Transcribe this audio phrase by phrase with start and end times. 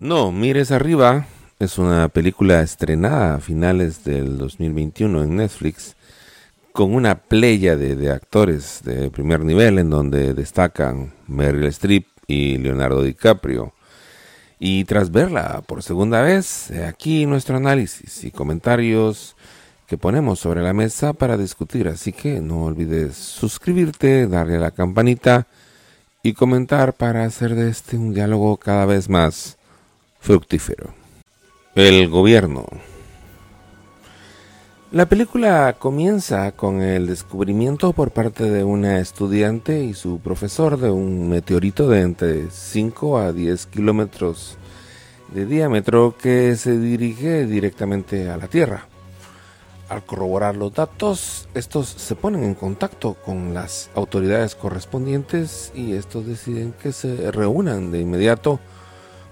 [0.00, 1.26] No, mires arriba.
[1.58, 5.96] Es una película estrenada a finales del 2021 en Netflix
[6.70, 13.02] con una playa de, actores de primer nivel en donde destacan Meryl Streep y Leonardo
[13.02, 13.72] DiCaprio.
[14.60, 19.34] Y tras verla por segunda vez, aquí nuestro análisis y comentarios
[19.88, 21.88] que ponemos sobre la mesa para discutir.
[21.88, 25.48] Así que no olvides suscribirte, darle a la campanita
[26.22, 29.57] y comentar para hacer de este un diálogo cada vez más
[30.20, 30.94] fructífero.
[31.74, 32.66] El gobierno.
[34.90, 40.90] La película comienza con el descubrimiento por parte de una estudiante y su profesor de
[40.90, 44.56] un meteorito de entre 5 a 10 kilómetros
[45.34, 48.86] de diámetro que se dirige directamente a la Tierra.
[49.90, 56.26] Al corroborar los datos, estos se ponen en contacto con las autoridades correspondientes y estos
[56.26, 58.58] deciden que se reúnan de inmediato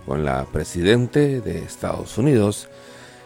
[0.07, 2.69] con la presidente de Estados Unidos,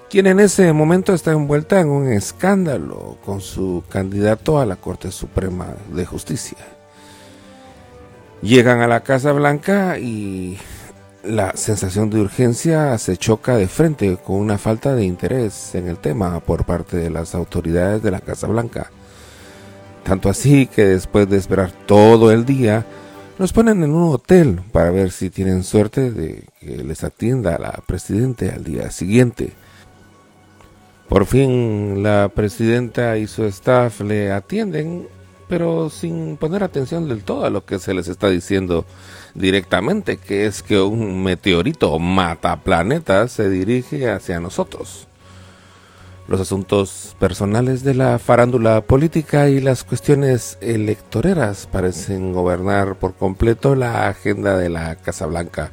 [0.09, 5.13] quien en ese momento está envuelta en un escándalo con su candidato a la Corte
[5.13, 6.59] Suprema de Justicia.
[8.43, 10.59] Llegan a la Casa Blanca y
[11.23, 15.99] la sensación de urgencia se choca de frente con una falta de interés en el
[15.99, 18.91] tema por parte de las autoridades de la Casa Blanca.
[20.03, 22.87] Tanto así que después de esperar todo el día,
[23.41, 27.73] los ponen en un hotel para ver si tienen suerte de que les atienda la
[27.87, 29.55] presidenta al día siguiente.
[31.09, 35.09] Por fin la presidenta y su staff le atienden,
[35.49, 38.85] pero sin poner atención del todo a lo que se les está diciendo
[39.35, 45.09] directamente, que es que un meteorito mata planetas se dirige hacia nosotros.
[46.31, 53.75] Los asuntos personales de la farándula política y las cuestiones electoreras parecen gobernar por completo
[53.75, 55.73] la agenda de la Casa Blanca,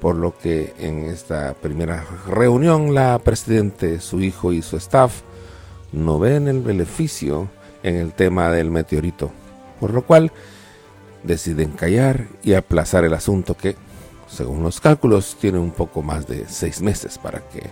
[0.00, 5.20] por lo que en esta primera reunión la presidente, su hijo y su staff
[5.92, 7.50] no ven el beneficio
[7.82, 9.30] en el tema del meteorito,
[9.78, 10.32] por lo cual
[11.22, 13.76] deciden callar y aplazar el asunto que,
[14.26, 17.64] según los cálculos, tiene un poco más de seis meses para que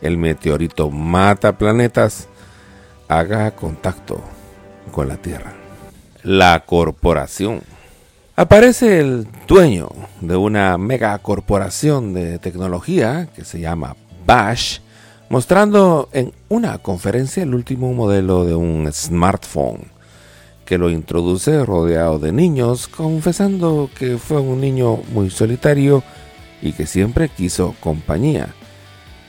[0.00, 2.28] el meteorito mata planetas,
[3.08, 4.20] haga contacto
[4.92, 5.52] con la Tierra.
[6.22, 7.62] La corporación.
[8.36, 9.88] Aparece el dueño
[10.20, 14.78] de una megacorporación de tecnología que se llama Bash,
[15.28, 19.90] mostrando en una conferencia el último modelo de un smartphone
[20.64, 26.02] que lo introduce rodeado de niños, confesando que fue un niño muy solitario
[26.60, 28.54] y que siempre quiso compañía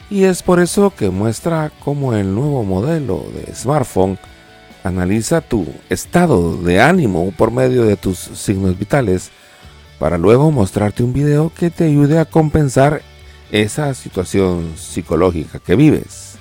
[0.10, 4.18] y es por eso que muestra cómo el nuevo modelo de smartphone
[4.84, 9.32] analiza tu estado de ánimo por medio de tus signos vitales
[10.00, 13.02] para luego mostrarte un video que te ayude a compensar
[13.52, 16.38] esa situación psicológica que vives.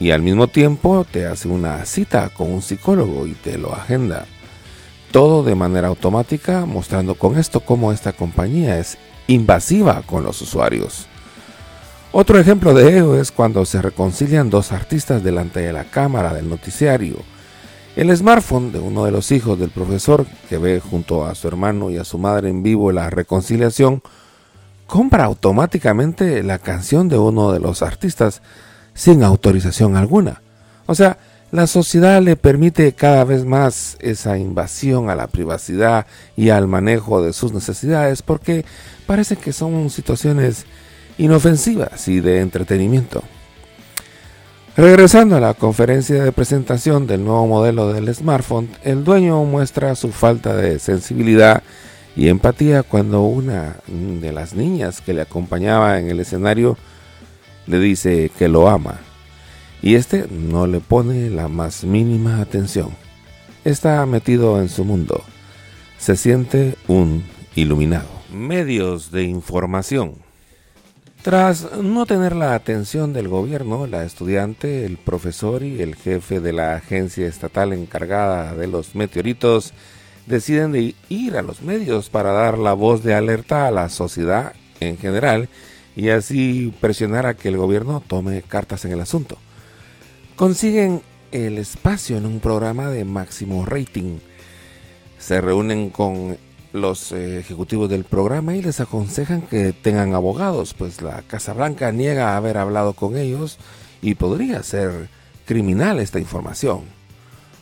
[0.00, 4.26] Y al mismo tiempo te hace una cita con un psicólogo y te lo agenda.
[5.10, 8.96] Todo de manera automática, mostrando con esto cómo esta compañía es
[9.26, 11.07] invasiva con los usuarios.
[12.10, 16.48] Otro ejemplo de ello es cuando se reconcilian dos artistas delante de la cámara del
[16.48, 17.16] noticiario.
[17.96, 21.90] El smartphone de uno de los hijos del profesor, que ve junto a su hermano
[21.90, 24.02] y a su madre en vivo la reconciliación,
[24.86, 28.40] compra automáticamente la canción de uno de los artistas
[28.94, 30.40] sin autorización alguna.
[30.86, 31.18] O sea,
[31.50, 37.22] la sociedad le permite cada vez más esa invasión a la privacidad y al manejo
[37.22, 38.64] de sus necesidades porque
[39.06, 40.64] parece que son situaciones
[41.18, 43.22] inofensivas y de entretenimiento.
[44.76, 50.12] Regresando a la conferencia de presentación del nuevo modelo del smartphone, el dueño muestra su
[50.12, 51.62] falta de sensibilidad
[52.14, 56.76] y empatía cuando una de las niñas que le acompañaba en el escenario
[57.66, 59.00] le dice que lo ama
[59.82, 62.90] y este no le pone la más mínima atención.
[63.64, 65.22] Está metido en su mundo.
[65.98, 67.24] Se siente un
[67.54, 68.08] iluminado.
[68.32, 70.27] Medios de información.
[71.22, 76.52] Tras no tener la atención del gobierno, la estudiante, el profesor y el jefe de
[76.52, 79.74] la agencia estatal encargada de los meteoritos
[80.26, 84.52] deciden de ir a los medios para dar la voz de alerta a la sociedad
[84.78, 85.48] en general
[85.96, 89.38] y así presionar a que el gobierno tome cartas en el asunto.
[90.36, 91.02] Consiguen
[91.32, 94.18] el espacio en un programa de máximo rating.
[95.18, 96.38] Se reúnen con
[96.72, 101.92] los eh, ejecutivos del programa y les aconsejan que tengan abogados, pues la Casa Blanca
[101.92, 103.58] niega haber hablado con ellos
[104.02, 105.08] y podría ser
[105.46, 106.82] criminal esta información,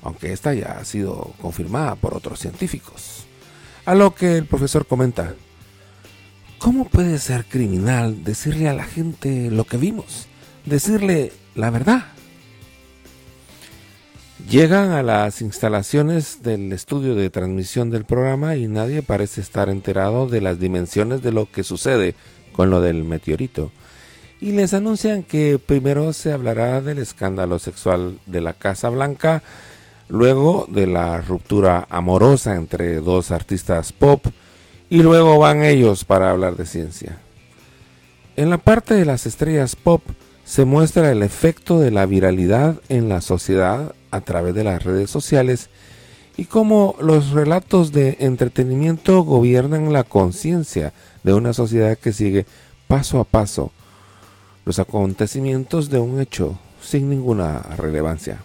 [0.02, 3.26] aunque esta ya ha sido confirmada por otros científicos.
[3.84, 5.34] A lo que el profesor comenta,
[6.58, 10.26] ¿Cómo puede ser criminal decirle a la gente lo que vimos?
[10.64, 12.06] Decirle la verdad.
[14.48, 20.28] Llegan a las instalaciones del estudio de transmisión del programa y nadie parece estar enterado
[20.28, 22.14] de las dimensiones de lo que sucede
[22.52, 23.72] con lo del meteorito.
[24.40, 29.42] Y les anuncian que primero se hablará del escándalo sexual de la Casa Blanca,
[30.08, 34.24] luego de la ruptura amorosa entre dos artistas pop,
[34.88, 37.18] y luego van ellos para hablar de ciencia.
[38.36, 40.02] En la parte de las estrellas pop
[40.44, 45.10] se muestra el efecto de la viralidad en la sociedad a través de las redes
[45.10, 45.68] sociales
[46.36, 50.92] y cómo los relatos de entretenimiento gobiernan la conciencia
[51.22, 52.46] de una sociedad que sigue
[52.88, 53.72] paso a paso
[54.64, 58.42] los acontecimientos de un hecho sin ninguna relevancia.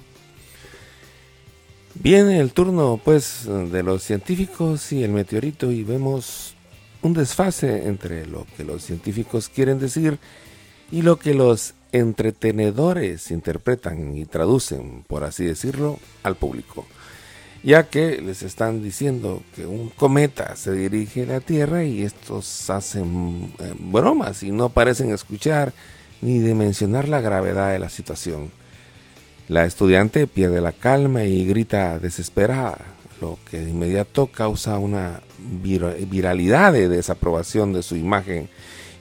[1.95, 6.55] Viene el turno pues de los científicos y el meteorito y vemos
[7.01, 10.19] un desfase entre lo que los científicos quieren decir
[10.91, 16.85] y lo que los entretenedores interpretan y traducen, por así decirlo, al público,
[17.63, 22.69] ya que les están diciendo que un cometa se dirige a la Tierra y estos
[22.69, 25.73] hacen eh, bromas y no parecen escuchar
[26.21, 28.51] ni dimensionar la gravedad de la situación.
[29.47, 32.77] La estudiante pierde la calma y grita desesperada,
[33.19, 38.49] lo que de inmediato causa una viralidad de desaprobación de su imagen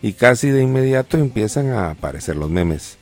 [0.02, 2.98] y casi de inmediato empiezan a aparecer los memes.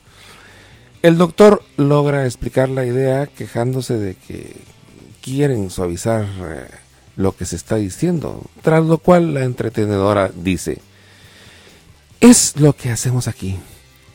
[1.01, 4.55] El doctor logra explicar la idea quejándose de que
[5.21, 6.67] quieren suavizar eh,
[7.15, 10.81] lo que se está diciendo, tras lo cual la entretenedora dice,
[12.19, 13.57] es lo que hacemos aquí,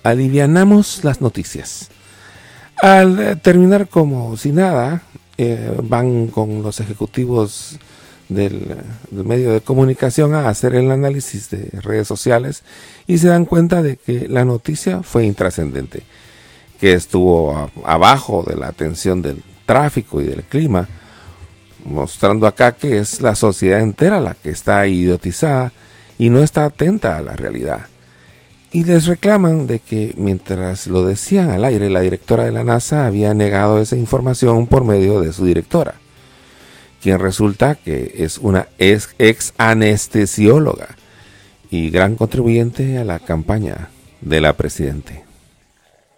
[0.03, 1.89] alivianamos las noticias.
[2.83, 5.03] Al eh, terminar como si nada,
[5.39, 7.79] eh, van con los ejecutivos
[8.29, 8.77] del,
[9.11, 12.63] medio de comunicación a hacer el análisis de redes sociales
[13.07, 16.03] y se dan cuenta de que la noticia fue intrascendente,
[16.81, 20.89] que estuvo abajo de la atención del tráfico y del clima,
[21.85, 25.73] mostrando acá que es la sociedad entera la que está idiotizada
[26.19, 27.87] y no está atenta a la realidad.
[28.73, 33.07] Y les reclaman de que mientras lo decían al aire, la directora de la NASA
[33.07, 35.95] había negado esa información por medio de su directora,
[37.05, 40.97] quien resulta que es una ex, anestesióloga
[41.71, 43.91] y gran contribuyente a la campaña
[44.23, 45.23] de la presidente.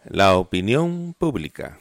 [0.08, 1.76] La opinión pública.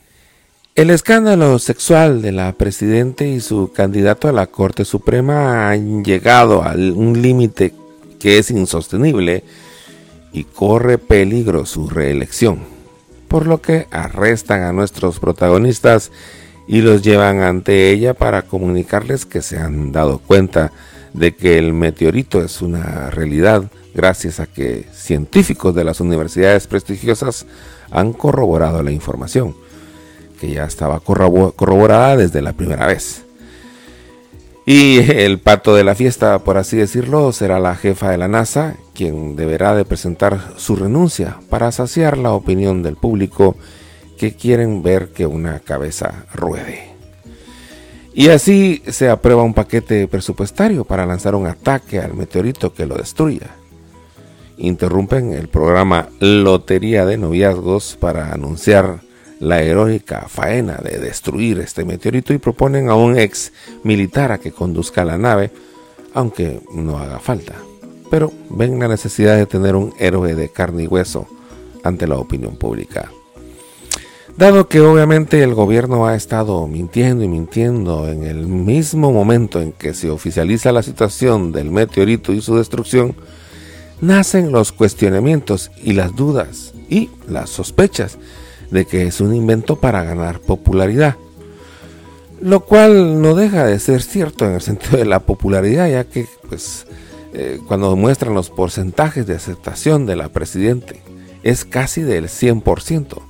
[0.74, 6.64] El escándalo sexual de la presidente y su candidato a la Corte Suprema han llegado
[6.64, 7.76] a un límite
[8.20, 9.44] que es insostenible
[10.34, 12.62] y corre peligro su reelección,
[13.28, 16.12] por lo que arrestan a nuestros protagonistas
[16.68, 20.72] y los llevan ante ella para comunicarles que se han dado cuenta
[21.14, 23.64] de que el meteorito es una realidad
[23.94, 27.46] gracias a que científicos de las universidades prestigiosas
[27.92, 29.56] han corroborado la información,
[30.40, 33.24] que ya estaba corroborada desde la primera vez.
[34.66, 38.76] Y el pato de la fiesta, por así decirlo, será la jefa de la NASA,
[38.96, 43.56] quien deberá de presentar su renuncia para saciar la opinión del público
[44.18, 46.96] que quieren ver que una cabeza ruede.
[48.14, 52.96] Y así se aprueba un paquete presupuestario para lanzar un ataque al meteorito que lo
[52.96, 53.50] destruya.
[54.58, 59.02] Interrumpen el programa Lotería de Noviazgos para anunciar
[59.42, 63.52] la heroica faena de destruir este meteorito y proponen a un ex
[63.84, 65.52] militar a que conduzca la nave,
[66.14, 67.56] aunque no haga falta.
[68.10, 71.28] Pero ven la necesidad de tener un héroe de carne y hueso
[71.84, 73.12] ante la opinión pública.
[74.38, 79.72] Dado que obviamente el gobierno ha estado mintiendo y mintiendo en el mismo momento en
[79.72, 83.16] que se oficializa la situación del meteorito y su destrucción,
[84.02, 88.18] nacen los cuestionamientos y las dudas y las sospechas
[88.72, 91.16] de que es un invento para ganar popularidad.
[92.42, 96.28] Lo cual no deja de ser cierto en el sentido de la popularidad, ya que
[96.50, 96.88] pues
[97.34, 101.02] eh, cuando muestran los porcentajes de aceptación de la presidente
[101.42, 103.25] es casi del 100%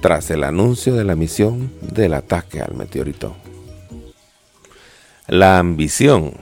[0.00, 3.36] tras el anuncio de la misión del ataque al meteorito.
[5.26, 6.34] La ambición.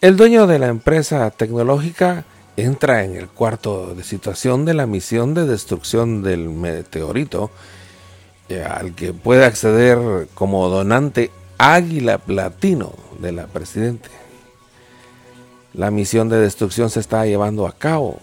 [0.00, 2.24] El dueño de la empresa tecnológica
[2.56, 7.50] entra en el cuarto de situación de la misión de destrucción del meteorito,
[8.48, 14.08] eh, al que puede acceder como donante Águila Platino de la Presidente.
[15.74, 18.18] La misión de destrucción se está llevando a cabo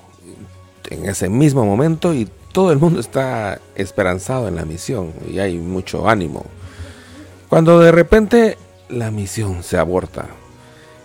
[0.89, 5.57] en ese mismo momento y todo el mundo está esperanzado en la misión y hay
[5.57, 6.45] mucho ánimo.
[7.49, 8.57] Cuando de repente
[8.89, 10.27] la misión se aborta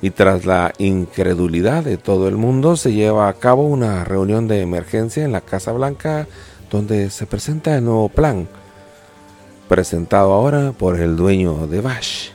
[0.01, 4.61] y tras la incredulidad de todo el mundo se lleva a cabo una reunión de
[4.61, 6.27] emergencia en la Casa Blanca
[6.71, 8.49] donde se presenta el nuevo plan,
[9.69, 12.31] presentado ahora por el dueño de Bash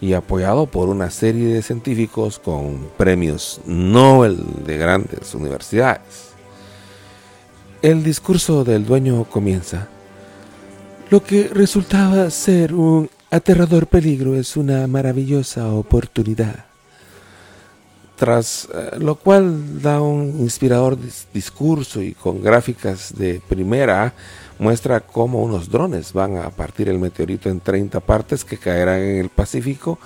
[0.00, 6.29] y apoyado por una serie de científicos con premios Nobel de grandes universidades.
[7.82, 9.88] El discurso del dueño comienza.
[11.08, 16.66] Lo que resultaba ser un aterrador peligro es una maravillosa oportunidad.
[18.16, 20.98] Tras eh, lo cual da un inspirador
[21.32, 24.12] discurso y con gráficas de primera
[24.58, 29.16] muestra cómo unos drones van a partir el meteorito en 30 partes que caerán en
[29.20, 29.98] el Pacífico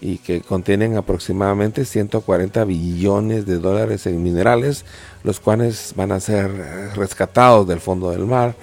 [0.00, 4.84] y que contienen aproximadamente 140 billones de dólares en minerales,
[5.24, 6.50] los cuales van a ser
[6.94, 8.54] rescatados del fondo del mar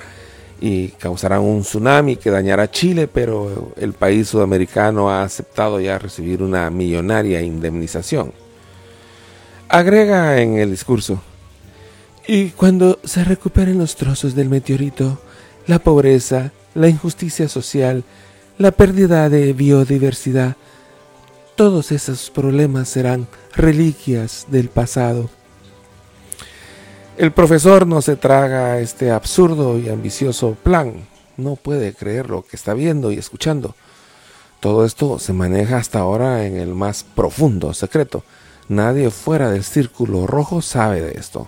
[0.60, 6.42] y causarán un tsunami que dañará Chile, pero el país sudamericano ha aceptado ya recibir
[6.42, 8.32] una millonaria indemnización.
[9.70, 11.22] Agrega en el discurso,
[12.28, 15.20] y cuando se recuperen los trozos del meteorito,
[15.66, 18.04] la pobreza, la injusticia social,
[18.58, 20.58] la pérdida de biodiversidad,
[21.58, 25.28] todos esos problemas serán reliquias del pasado.
[27.18, 32.56] El profesor no se traga este absurdo y ambicioso plan, no puede creer lo que
[32.56, 33.74] está viendo y escuchando.
[34.60, 38.24] Todo esto se maneja hasta ahora en el más profundo secreto.
[38.70, 41.48] Nadie fuera del círculo rojo sabe de esto.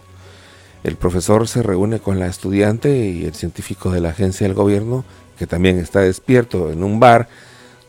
[0.84, 5.06] El profesor se reúne con la estudiante y el científico de la agencia del gobierno,
[5.38, 7.28] que también está despierto en un bar,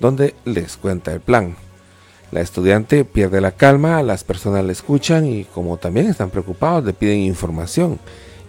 [0.01, 1.57] donde les cuenta el plan.
[2.33, 6.93] La estudiante pierde la calma, las personas le escuchan y como también están preocupados le
[6.93, 7.99] piden información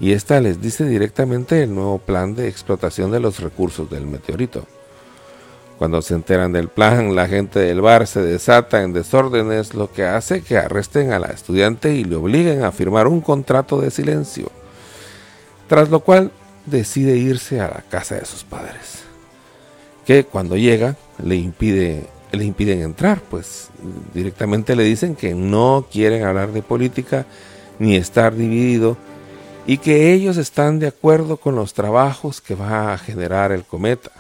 [0.01, 4.65] y ésta les dice directamente el nuevo plan de explotación de los recursos del meteorito.
[5.77, 10.03] Cuando se enteran del plan, la gente del bar se desata en desórdenes, lo que
[10.03, 14.51] hace que arresten a la estudiante y le obliguen a firmar un contrato de silencio.
[15.67, 16.31] Tras lo cual
[16.65, 19.03] decide irse a la casa de sus padres,
[20.05, 23.69] que cuando llega le, impide, le impiden entrar, pues
[24.13, 27.25] directamente le dicen que no quieren hablar de política
[27.79, 28.97] ni estar dividido
[29.67, 34.11] y que ellos están de acuerdo con los trabajos que va a generar el cometa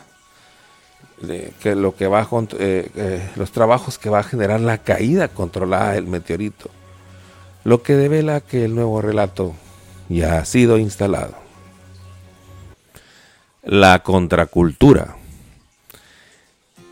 [1.61, 2.27] que lo que va
[2.59, 6.69] eh, eh, los trabajos que va a generar la caída controlada del meteorito,
[7.63, 9.53] lo que devela que el nuevo relato
[10.09, 11.35] ya ha sido instalado.
[13.63, 15.15] La contracultura.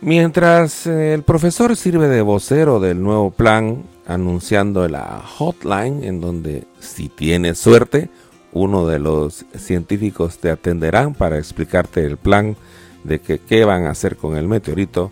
[0.01, 6.65] Mientras eh, el profesor sirve de vocero del nuevo plan, anunciando la hotline en donde
[6.79, 8.09] si tienes suerte,
[8.53, 12.55] uno de los científicos te atenderán para explicarte el plan
[13.03, 15.11] de que qué van a hacer con el meteorito,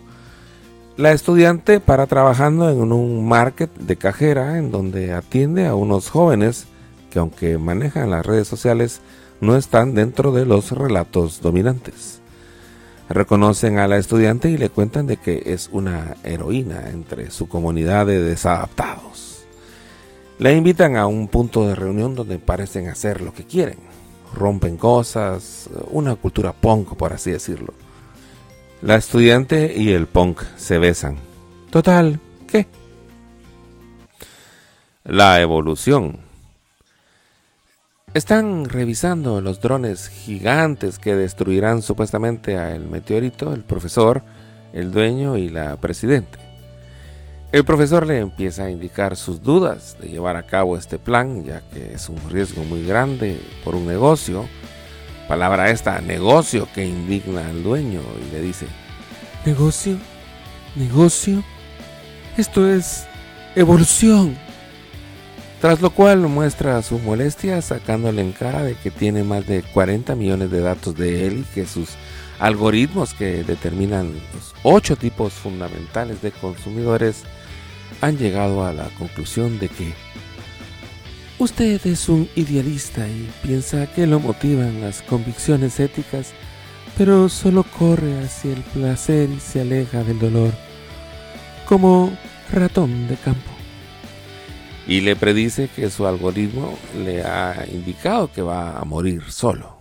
[0.96, 6.66] la estudiante para trabajando en un market de cajera en donde atiende a unos jóvenes
[7.10, 9.00] que aunque manejan las redes sociales
[9.40, 12.17] no están dentro de los relatos dominantes.
[13.08, 18.06] Reconocen a la estudiante y le cuentan de que es una heroína entre su comunidad
[18.06, 19.46] de desadaptados.
[20.38, 23.78] La invitan a un punto de reunión donde parecen hacer lo que quieren
[24.34, 27.74] rompen cosas, una cultura punk, por así decirlo.
[28.82, 31.16] La estudiante y el punk se besan.
[31.70, 32.66] Total, ¿qué?
[35.04, 36.27] La evolución.
[38.14, 44.22] Están revisando los drones gigantes que destruirán supuestamente al meteorito, el profesor,
[44.72, 46.38] el dueño y la presidente.
[47.52, 51.60] El profesor le empieza a indicar sus dudas de llevar a cabo este plan, ya
[51.72, 54.46] que es un riesgo muy grande por un negocio.
[55.28, 58.66] Palabra esta, negocio, que indigna al dueño y le dice,
[59.44, 59.98] ¿negocio?
[60.74, 61.44] ¿Negocio?
[62.38, 63.06] Esto es
[63.54, 64.47] evolución.
[65.60, 70.14] Tras lo cual muestra su molestia sacándole en cara de que tiene más de 40
[70.14, 71.90] millones de datos de él y que sus
[72.38, 77.24] algoritmos que determinan los ocho tipos fundamentales de consumidores
[78.00, 79.92] han llegado a la conclusión de que
[81.40, 86.32] usted es un idealista y piensa que lo motivan las convicciones éticas,
[86.96, 90.52] pero solo corre hacia el placer y se aleja del dolor,
[91.66, 92.16] como
[92.52, 93.57] ratón de campo.
[94.88, 99.78] Y le predice que su algoritmo le ha indicado que va a morir solo.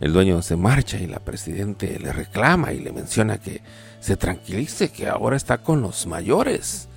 [0.00, 3.62] El dueño se marcha y la presidente le reclama y le menciona que
[4.00, 6.88] se tranquilice, que ahora está con los mayores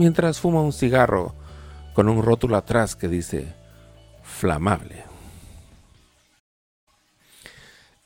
[0.00, 1.34] mientras fuma un cigarro
[1.94, 3.54] con un rótulo atrás que dice
[4.22, 5.04] flamable.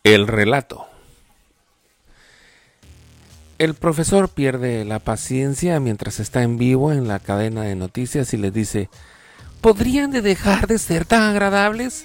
[0.03, 0.94] El relato.
[3.65, 8.37] El profesor pierde la paciencia mientras está en vivo en la cadena de noticias y
[8.37, 8.91] les dice,
[9.63, 12.05] ¿podrían de dejar de ser tan agradables?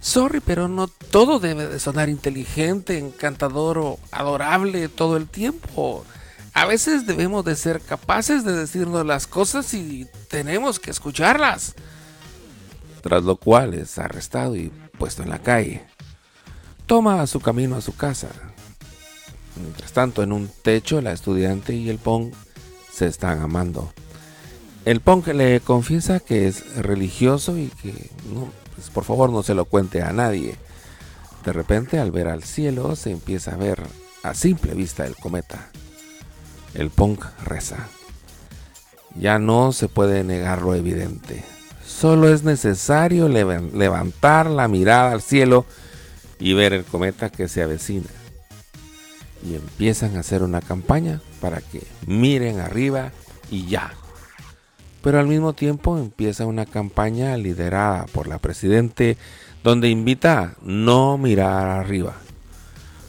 [0.00, 6.06] Sorry, pero no todo debe de sonar inteligente, encantador o adorable todo el tiempo.
[6.54, 11.74] A veces debemos de ser capaces de decirnos las cosas y tenemos que escucharlas.
[13.02, 15.84] Tras lo cual es arrestado y puesto en la calle.
[16.86, 18.28] Toma su camino a su casa.
[19.56, 22.32] Mientras tanto, en un techo, la estudiante y el Pong
[22.92, 23.92] se están amando.
[24.84, 28.10] El Pong le confiesa que es religioso y que
[28.74, 30.56] pues, por favor no se lo cuente a nadie.
[31.44, 33.82] De repente, al ver al cielo, se empieza a ver
[34.22, 35.70] a simple vista el cometa.
[36.74, 37.88] El punk reza.
[39.16, 41.44] Ya no se puede negar lo evidente.
[41.86, 45.66] Solo es necesario levantar la mirada al cielo
[46.40, 48.08] y ver el cometa que se avecina.
[49.44, 53.12] Y empiezan a hacer una campaña para que miren arriba
[53.50, 53.92] y ya.
[55.02, 59.18] Pero al mismo tiempo empieza una campaña liderada por la presidente
[59.62, 62.14] donde invita a no mirar arriba,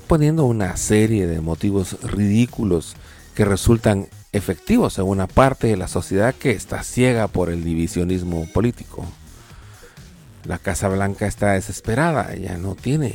[0.07, 2.95] poniendo una serie de motivos ridículos
[3.33, 8.45] que resultan efectivos en una parte de la sociedad que está ciega por el divisionismo
[8.53, 9.05] político.
[10.43, 13.13] La Casa Blanca está desesperada, ya no tiene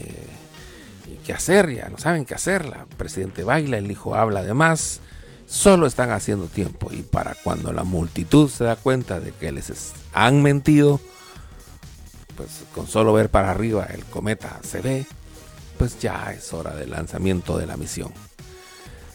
[1.20, 2.64] qué hacer, ya no saben qué hacer.
[2.66, 5.00] La presidente baila, el hijo habla de más,
[5.46, 6.90] solo están haciendo tiempo.
[6.92, 11.00] Y para cuando la multitud se da cuenta de que les han mentido,
[12.36, 15.06] pues con solo ver para arriba el cometa se ve,
[15.78, 18.12] pues ya es hora del lanzamiento de la misión.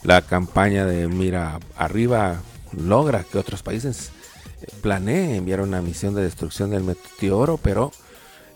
[0.03, 4.11] La campaña de Mira Arriba logra que otros países
[4.61, 7.91] eh, planeen enviar una misión de destrucción del meteoro, pero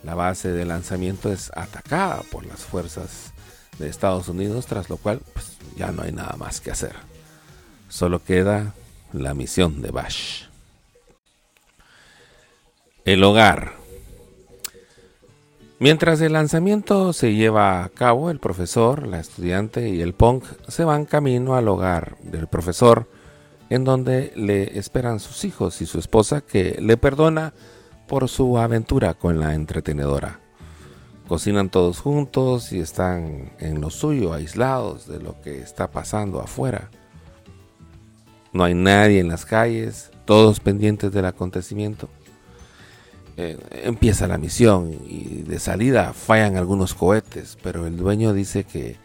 [0.04, 3.34] la base de lanzamiento es atacada por las fuerzas
[3.78, 6.94] de Estados Unidos, tras lo cual pues, ya no hay nada más que hacer.
[7.88, 8.74] Solo queda
[9.14, 10.44] la misión de Bash.
[13.06, 13.74] El hogar.
[15.80, 20.84] Mientras el lanzamiento se lleva a cabo, el profesor, la estudiante y el punk se
[20.84, 23.08] van camino al hogar del profesor,
[23.70, 27.54] en donde le esperan sus hijos y su esposa que le perdona
[28.10, 30.40] por su aventura con la entretenedora.
[31.28, 36.90] Cocinan todos juntos y están en lo suyo, aislados de lo que está pasando afuera.
[38.52, 42.10] No hay nadie en las calles, todos pendientes del acontecimiento.
[43.38, 48.98] Eh, empieza la misión y de salida fallan algunos cohetes, pero el dueño dice que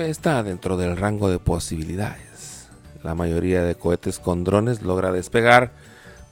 [0.00, 2.68] está dentro del rango de posibilidades.
[3.04, 5.72] La mayoría de cohetes con drones logra despegar,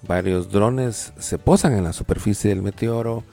[0.07, 3.25] varios drones se posan en la superficie del meteoro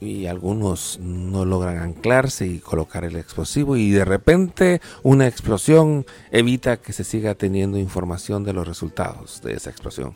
[0.00, 6.76] y algunos no logran anclarse y colocar el explosivo y de repente una explosión evita
[6.76, 10.14] que se siga teniendo información de los resultados de esa explosión.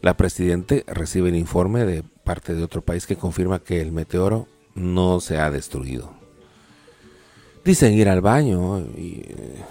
[0.00, 4.46] La presidente recibe el informe de parte de otro país que confirma que el meteoro
[4.74, 6.12] no se ha destruido.
[7.64, 9.64] Dicen ir al baño y eh,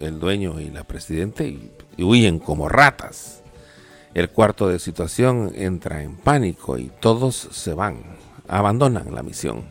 [0.00, 1.70] el dueño y la presidente y,
[2.02, 3.43] huyen como ratas.
[4.14, 9.64] El cuarto de situación entra en pánico y todos se van, abandonan la misión.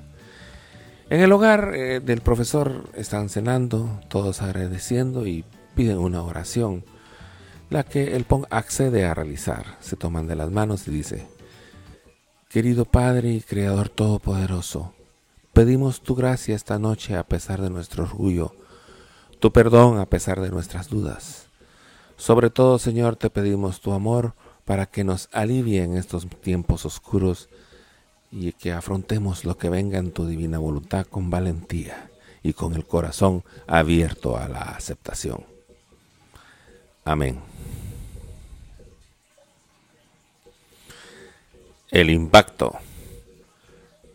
[1.09, 6.83] En el hogar eh, del profesor están cenando, todos agradeciendo y piden una oración
[7.69, 9.77] la que el Pong accede a realizar.
[9.79, 11.25] Se toman de las manos y dice,
[12.49, 14.93] Querido Padre y Creador Todopoderoso,
[15.53, 18.55] pedimos tu gracia esta noche a pesar de nuestro orgullo,
[19.39, 21.47] tu perdón a pesar de nuestras dudas.
[22.17, 24.33] Sobre todo, Señor, te pedimos tu amor
[24.65, 27.49] para que nos alivie en estos tiempos oscuros
[28.31, 32.09] y que afrontemos lo que venga en tu divina voluntad con valentía
[32.41, 35.43] y con el corazón abierto a la aceptación.
[37.05, 37.39] Amén.
[41.91, 42.73] El impacto.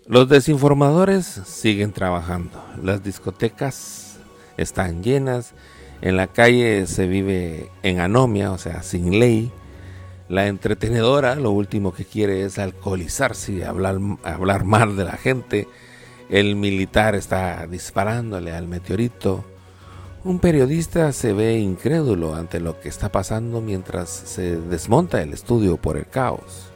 [0.07, 2.65] Los desinformadores siguen trabajando.
[2.83, 4.17] Las discotecas
[4.57, 5.53] están llenas.
[6.01, 9.51] En la calle se vive en anomia, o sea, sin ley.
[10.29, 15.69] La entretenedora lo último que quiere es alcoholizarse y hablar, hablar mal de la gente.
[16.29, 19.45] El militar está disparándole al meteorito.
[20.25, 25.77] Un periodista se ve incrédulo ante lo que está pasando mientras se desmonta el estudio
[25.77, 26.69] por el caos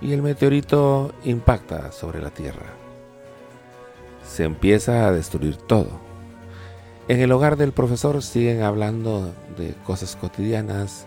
[0.00, 2.74] y el meteorito impacta sobre la Tierra.
[4.24, 6.07] Se empieza a destruir todo.
[7.08, 11.06] En el hogar del profesor siguen hablando de cosas cotidianas,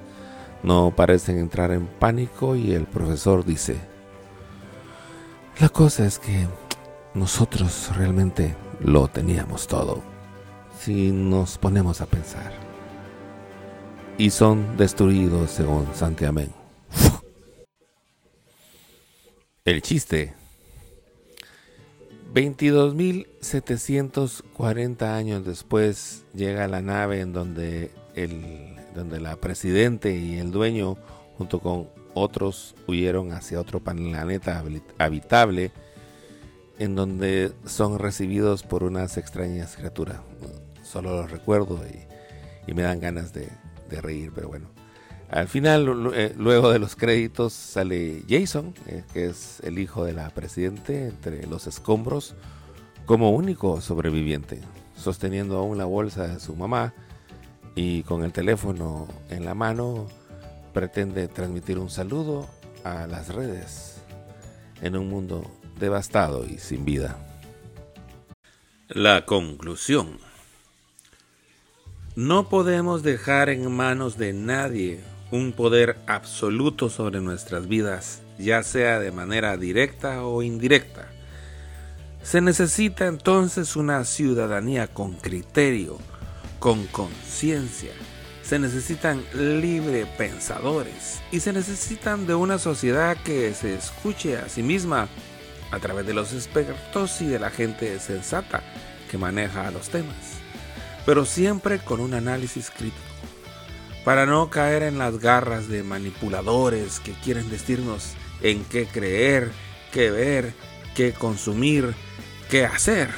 [0.63, 3.77] no parecen entrar en pánico y el profesor dice,
[5.59, 6.47] la cosa es que
[7.13, 10.01] nosotros realmente lo teníamos todo.
[10.79, 12.51] si nos ponemos a pensar.
[14.17, 16.51] Y son destruidos según Santiamén.
[19.63, 20.40] El chiste.
[22.33, 30.95] 22.740 años después llega la nave en donde, el, donde la presidente y el dueño,
[31.37, 34.63] junto con otros, huyeron hacia otro planeta
[34.97, 35.73] habitable,
[36.79, 40.21] en donde son recibidos por unas extrañas criaturas.
[40.83, 42.07] Solo los recuerdo y,
[42.73, 43.49] me dan ganas de,
[43.89, 44.69] reír, pero bueno.
[45.31, 50.11] Al final, eh, luego de los créditos, sale Jason, eh, que es el hijo de
[50.11, 52.35] la presidente, entre los escombros,
[53.05, 54.59] como único sobreviviente,
[54.93, 56.93] sosteniendo aún la bolsa de su mamá
[57.75, 60.09] y con el teléfono en la mano,
[60.73, 62.49] pretende transmitir un saludo
[62.83, 64.01] a las redes
[64.81, 67.15] en un mundo devastado y sin vida.
[68.89, 70.19] La conclusión.
[72.17, 74.99] No podemos dejar en manos de nadie
[75.31, 81.07] un poder absoluto sobre nuestras vidas, ya sea de manera directa o indirecta.
[82.21, 85.97] Se necesita entonces una ciudadanía con criterio,
[86.59, 87.91] con conciencia.
[88.43, 94.61] Se necesitan libre pensadores y se necesitan de una sociedad que se escuche a sí
[94.61, 95.07] misma
[95.71, 98.61] a través de los expertos y de la gente sensata
[99.09, 100.15] que maneja los temas,
[101.05, 103.10] pero siempre con un análisis crítico
[104.03, 109.51] para no caer en las garras de manipuladores que quieren decirnos en qué creer,
[109.91, 110.53] qué ver,
[110.95, 111.93] qué consumir,
[112.49, 113.09] qué hacer,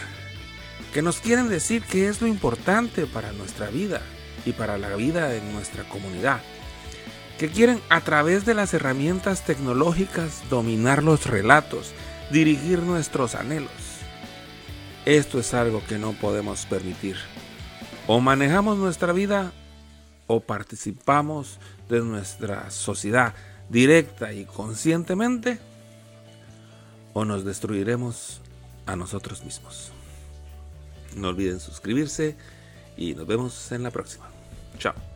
[0.93, 4.01] que nos quieren decir qué es lo importante para nuestra vida
[4.45, 6.41] y para la vida en nuestra comunidad,
[7.39, 11.93] que quieren a través de las herramientas tecnológicas dominar los relatos,
[12.29, 13.71] dirigir nuestros anhelos.
[15.05, 17.17] Esto es algo que no podemos permitir.
[18.07, 19.51] O manejamos nuestra vida
[20.27, 21.59] o participamos
[21.89, 23.33] de nuestra sociedad
[23.69, 25.59] directa y conscientemente
[27.13, 28.41] o nos destruiremos
[28.85, 29.91] a nosotros mismos.
[31.15, 32.35] No olviden suscribirse
[32.97, 34.29] y nos vemos en la próxima.
[34.79, 35.12] Chao.